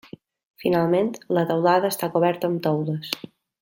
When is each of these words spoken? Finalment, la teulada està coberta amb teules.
Finalment, 0.63 1.11
la 1.39 1.45
teulada 1.53 1.95
està 1.95 2.13
coberta 2.19 2.53
amb 2.53 2.67
teules. 2.69 3.17